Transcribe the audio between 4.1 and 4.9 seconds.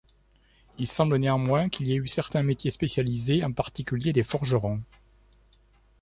des forgerons.